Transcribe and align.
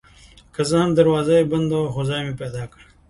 که 0.53 0.61
څه 0.69 0.75
هم 0.81 0.91
دروازه 0.97 1.33
یې 1.39 1.49
بنده 1.51 1.75
وه 1.79 1.89
خو 1.93 2.01
ځای 2.09 2.21
مې 2.25 2.33
پیدا 2.41 2.63
کړ. 2.71 2.79